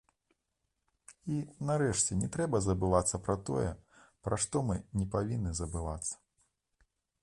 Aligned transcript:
І, 1.33 1.35
нарэшце, 1.71 2.17
не 2.23 2.29
трэба 2.37 2.63
забывацца 2.69 3.21
пра 3.29 3.35
тое, 3.51 3.69
пра 4.27 4.35
што 4.47 4.67
мы 4.71 4.83
не 5.01 5.05
павінны 5.17 5.51
забывацца. 5.61 6.15